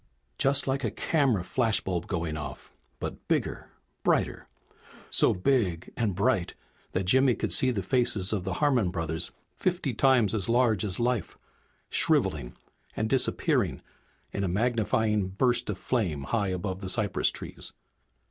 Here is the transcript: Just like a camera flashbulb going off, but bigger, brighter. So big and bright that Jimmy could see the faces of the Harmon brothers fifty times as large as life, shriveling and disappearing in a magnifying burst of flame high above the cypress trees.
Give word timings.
Just 0.39 0.65
like 0.65 0.83
a 0.83 0.89
camera 0.89 1.43
flashbulb 1.43 2.07
going 2.07 2.35
off, 2.35 2.73
but 2.99 3.27
bigger, 3.27 3.69
brighter. 4.01 4.47
So 5.11 5.31
big 5.31 5.93
and 5.95 6.15
bright 6.15 6.55
that 6.93 7.03
Jimmy 7.03 7.35
could 7.35 7.53
see 7.53 7.69
the 7.69 7.83
faces 7.83 8.33
of 8.33 8.43
the 8.43 8.53
Harmon 8.53 8.89
brothers 8.89 9.29
fifty 9.55 9.93
times 9.93 10.33
as 10.33 10.49
large 10.49 10.83
as 10.83 10.99
life, 10.99 11.37
shriveling 11.91 12.55
and 12.95 13.11
disappearing 13.11 13.83
in 14.31 14.43
a 14.43 14.47
magnifying 14.47 15.27
burst 15.27 15.69
of 15.69 15.77
flame 15.77 16.23
high 16.23 16.47
above 16.47 16.79
the 16.81 16.89
cypress 16.89 17.29
trees. 17.29 17.71